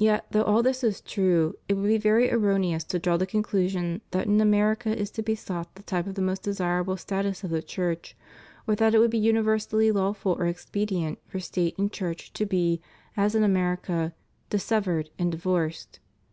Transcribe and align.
Yet, 0.00 0.26
though 0.32 0.42
all 0.42 0.64
this 0.64 0.82
is 0.82 1.00
true, 1.00 1.54
it 1.68 1.74
would 1.74 1.86
be 1.86 1.96
very 1.96 2.28
erroneous 2.28 2.82
to 2.86 2.98
draw 2.98 3.16
the 3.16 3.24
conclusion 3.24 4.00
that 4.10 4.26
in 4.26 4.40
America 4.40 4.88
is 4.92 5.12
to 5.12 5.22
be 5.22 5.36
sought 5.36 5.76
the 5.76 5.84
type 5.84 6.08
of 6.08 6.16
the 6.16 6.22
most 6.22 6.42
desirable 6.42 6.96
status 6.96 7.44
of 7.44 7.50
the 7.50 7.62
Church, 7.62 8.16
or 8.66 8.74
that 8.74 8.96
it 8.96 8.98
would 8.98 9.12
be 9.12 9.18
universally 9.18 9.92
lawful 9.92 10.32
or 10.32 10.48
expedient 10.48 11.20
for 11.28 11.38
State 11.38 11.78
and 11.78 11.92
Church 11.92 12.32
to 12.32 12.44
be, 12.44 12.80
as 13.16 13.36
in 13.36 13.44
America, 13.44 14.12
dissevered 14.50 15.10
and 15.20 15.30
divorced. 15.30 16.00